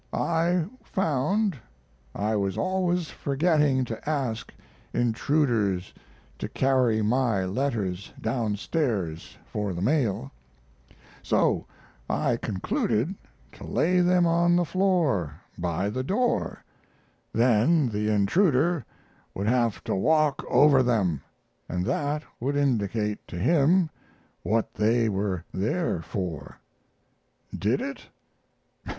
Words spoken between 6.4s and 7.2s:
carry